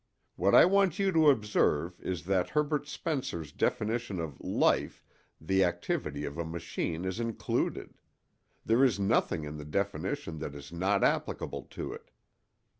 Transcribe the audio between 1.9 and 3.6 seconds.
is that in Herbert Spencer's